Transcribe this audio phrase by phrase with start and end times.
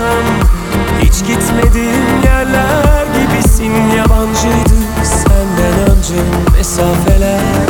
[0.00, 0.24] anlatsam
[1.02, 3.72] Hiç gitmediğim yerler gibisin.
[3.96, 4.74] Yabancıydı
[5.04, 6.14] senden önce
[6.56, 7.69] mesafeler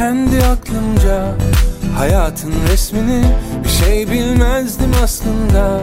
[0.00, 1.34] kendi aklımca
[1.98, 3.24] Hayatın resmini
[3.64, 5.80] Bir şey bilmezdim aslında.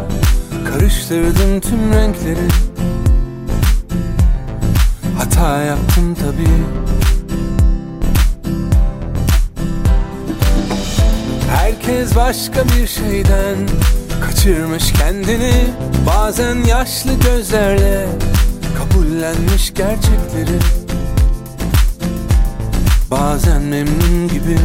[0.71, 2.47] Karıştırdım tüm renkleri.
[5.17, 6.47] Hata yaptım tabi
[11.55, 13.55] Herkes başka bir şeyden
[14.25, 15.53] Kaçırmış kendini.
[16.07, 18.07] Bazen yaşlı gözlerle
[18.77, 20.86] Kabullenmiş gerçekleri
[23.11, 24.57] Bazen memnun gibi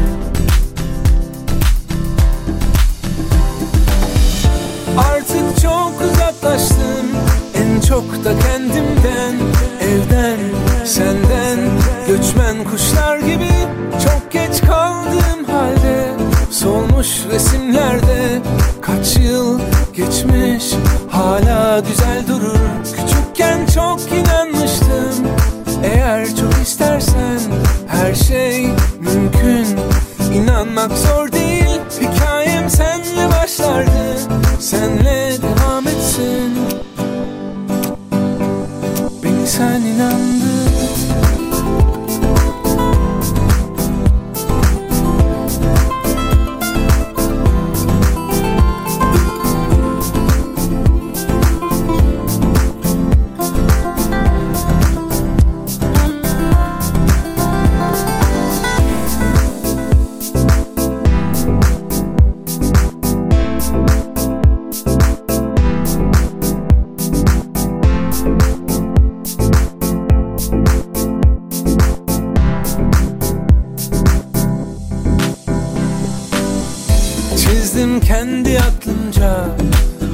[78.01, 79.45] Kendi aklımca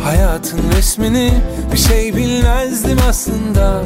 [0.04, 1.32] Hayatın resmini
[1.72, 3.82] Bir şey bilmezdim aslında.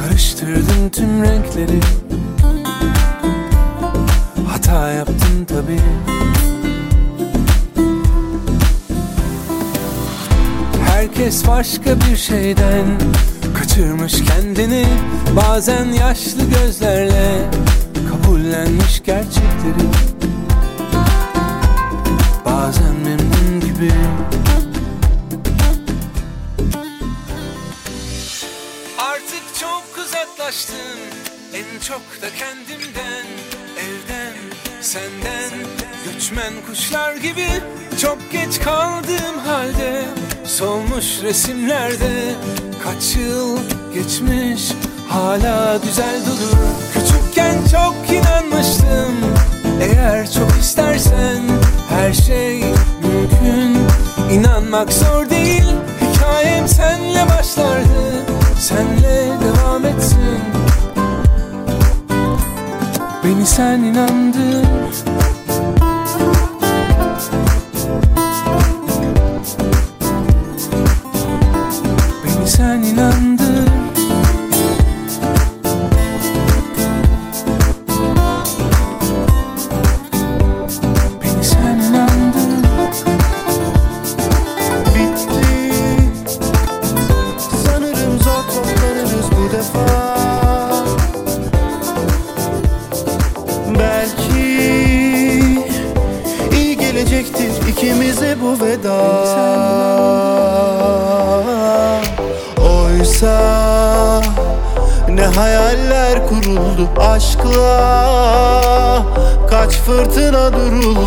[0.00, 1.80] Karıştırdım tüm renkleri.
[4.48, 5.80] Hata yaptım tabi
[10.86, 12.86] Herkes başka bir şeyden
[13.58, 14.86] Kaçırmış kendini.
[15.36, 17.50] Bazen yaşlı gözlerle
[18.10, 20.11] Kabullenmiş gerçekleri
[22.44, 23.92] Bazen memnun gibi.
[28.98, 30.98] Artık çok uzaklaştım.
[31.54, 33.26] En çok da kendimden
[33.76, 34.34] Evden,
[34.80, 35.82] senden.
[36.04, 37.46] Göçmen kuşlar gibi
[38.00, 40.04] Çok geç kaldığım halde
[40.44, 42.34] Solmuş resimlerde
[42.84, 43.58] Kaç yıl
[43.94, 44.72] geçmiş
[45.08, 46.58] Hala güzel durur
[46.94, 49.14] Küçükken çok inanmıştım.
[49.80, 51.42] Eğer çok istersen
[51.90, 52.64] her şey
[53.02, 53.78] mümkün.
[54.30, 55.64] İnanmak zor değil.
[56.00, 58.24] Hikayem senle başlardı.
[58.58, 60.40] Senle devam etsin.
[63.24, 65.21] Beni sen inandır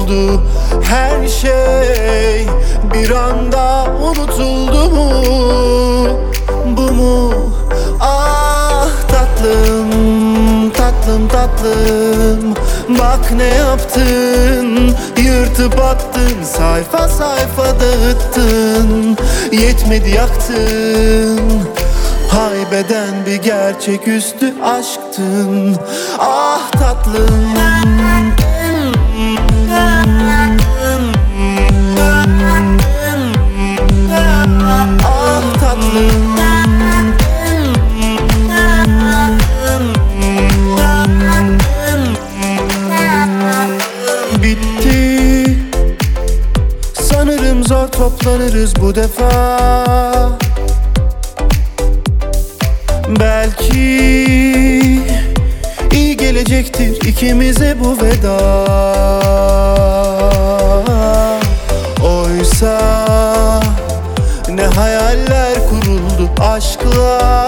[0.07, 0.41] duruldu
[0.83, 2.47] Her şey?
[2.93, 5.09] Bir anda unutuldu mu?
[6.65, 7.33] Bu mu?
[8.01, 12.53] Ah tatlım tatlım tatlım.
[12.89, 14.95] Bak ne yaptın?
[15.17, 19.17] Yırtıp attın Sayfa sayfa dağıttın.
[19.51, 21.39] Yetmedi yaktın.
[22.29, 25.75] Haybeden bir gerçeküstü aşktın.
[26.19, 27.94] Ah tatlım
[44.43, 45.45] Bitti.
[46.93, 49.29] Sanırım zor toplanırız bu defa.
[53.19, 53.79] Belki
[55.91, 58.37] iyi gelecektir ikimize bu veda.
[62.03, 62.79] Oysa
[64.49, 65.54] ne hayaller
[66.41, 67.45] aşkla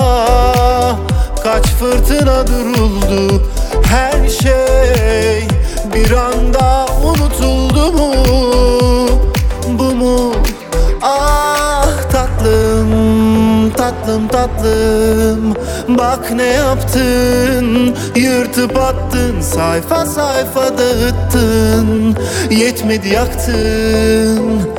[1.44, 3.44] Kaç fırtına duruldu?
[3.84, 5.48] Her şey
[5.94, 8.14] Bir anda unutuldu mu?
[9.68, 10.34] Bu mu?
[11.02, 15.54] Ah tatlım tatlım tatlım.
[15.88, 17.96] Bak ne yaptın?
[18.16, 22.16] Yırtıp attın Sayfa sayfa dağıttın.
[22.52, 24.77] Yetmedi yaktın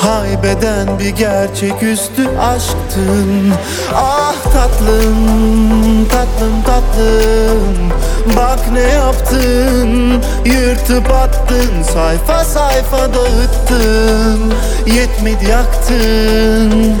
[0.00, 3.52] Haybeden bir gerçeküstü aşktın.
[3.94, 7.90] Ah tatlım tatlım tatlım.
[8.36, 10.22] Bak ne yaptın?
[10.44, 14.54] Yırtıp attın Sayfa sayfa dağıttın.
[14.86, 16.94] Yetmedi yaktın.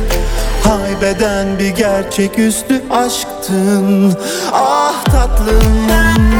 [0.64, 4.16] Haybeden bir gerçeküstü aşktın.
[4.52, 6.39] Ah tatlım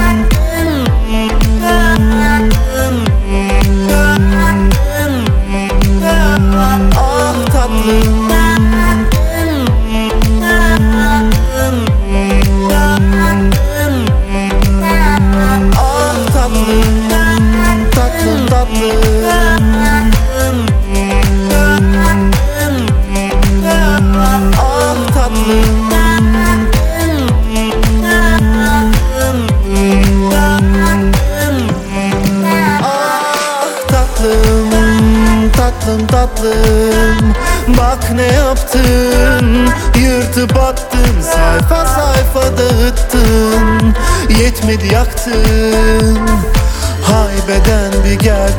[7.90, 8.20] tatlım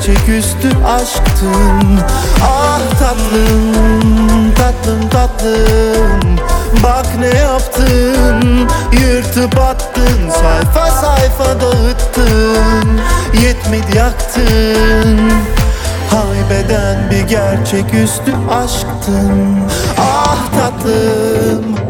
[0.01, 1.99] gerçeküstü aşktın.
[2.43, 6.37] Ah tatlım tatlım tatlım.
[6.83, 8.69] Bak ne yaptın.
[8.91, 12.99] Yırtıp attın Sayfa sayfa dağıttın.
[13.43, 15.31] Yetmedi yaktın.
[16.11, 19.59] Haybeden bir gerçeküstü aşktın.
[19.97, 21.80] Ah tatlım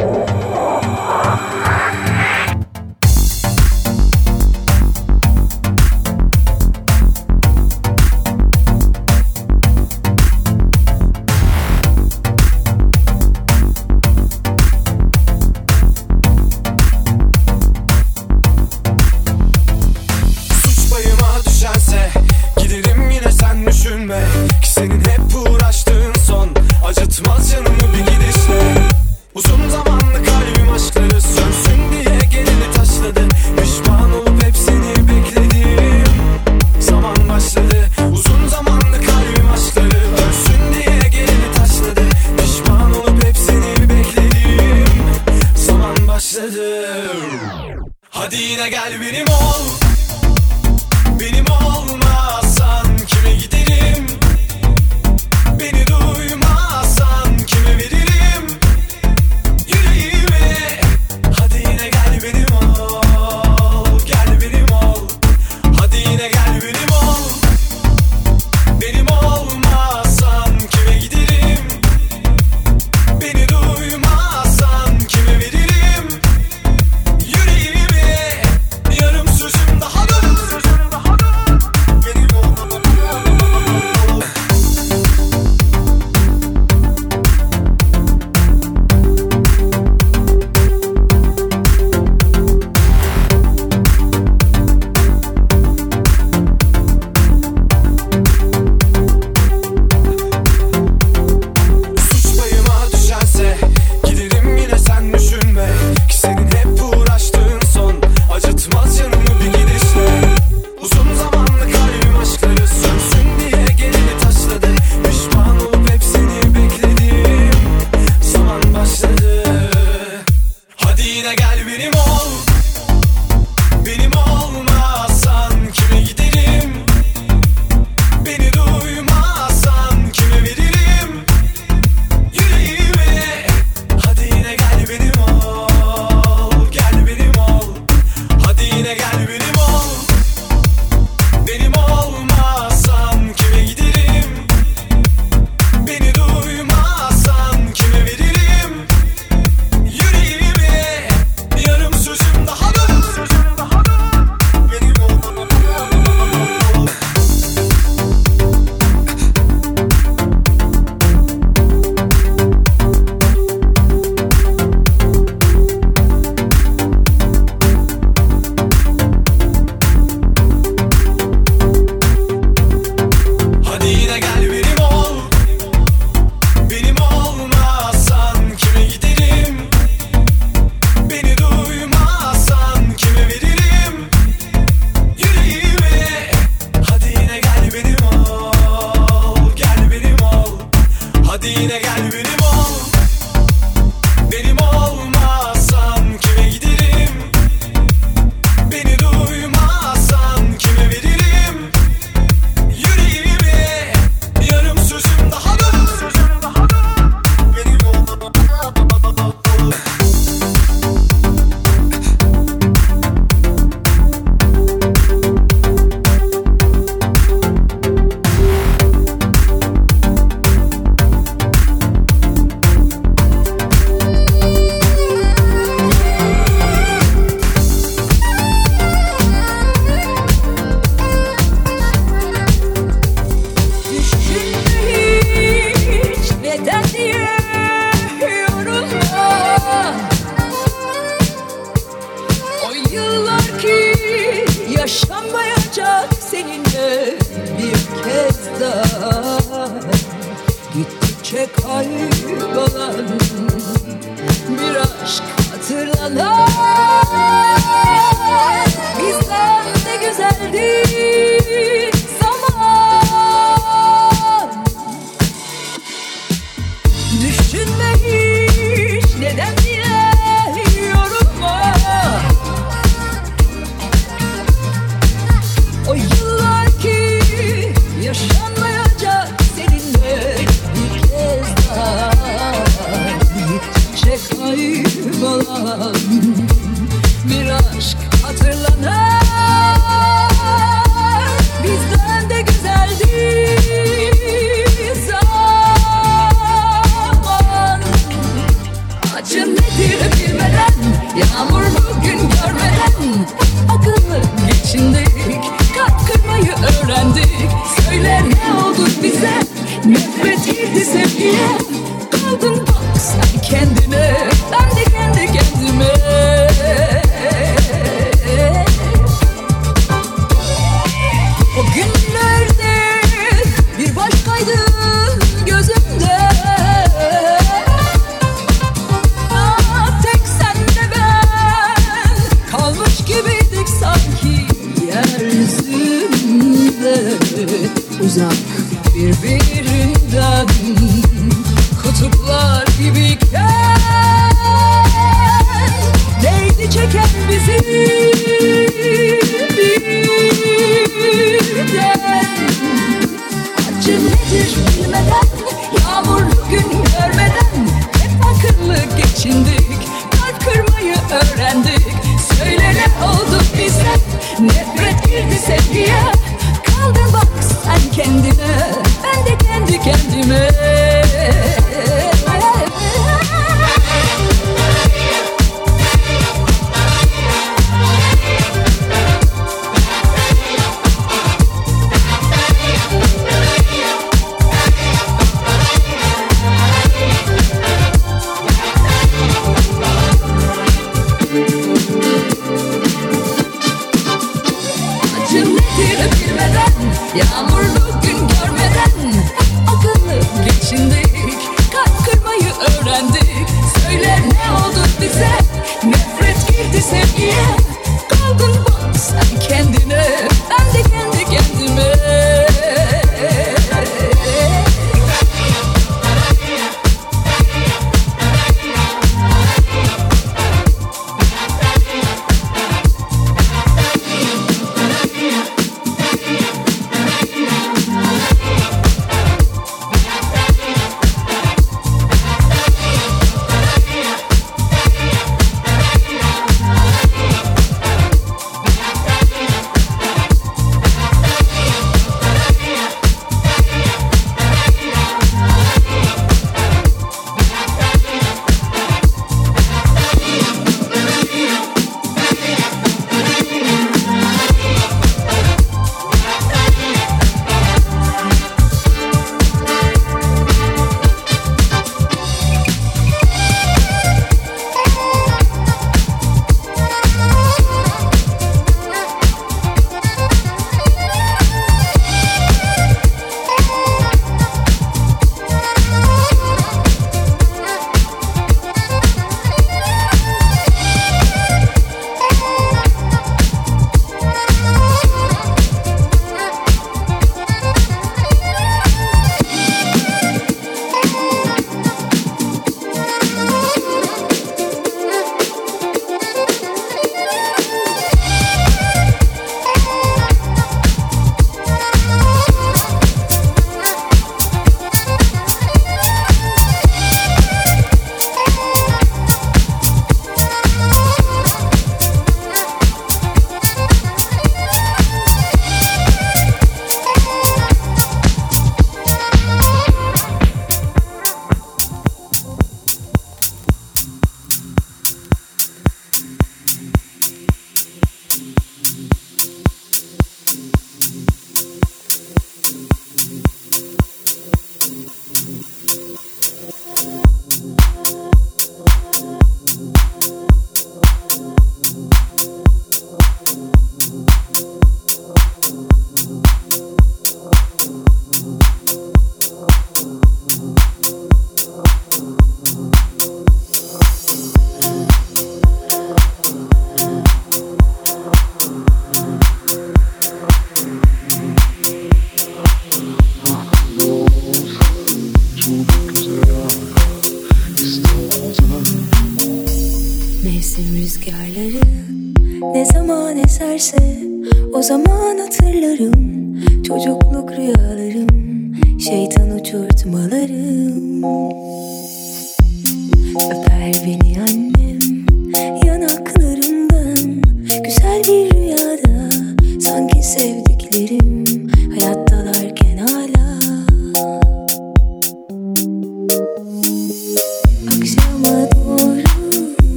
[583.93, 584.20] saving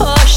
[0.00, 0.35] ocean.